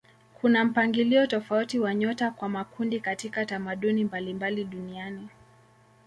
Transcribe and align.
Kuna 0.33 0.65
mpangilio 0.65 1.27
tofauti 1.27 1.79
wa 1.79 1.93
nyota 1.95 2.31
kwa 2.31 2.49
makundi 2.49 2.99
katika 2.99 3.45
tamaduni 3.45 4.03
mbalimbali 4.03 4.63
duniani. 4.65 5.29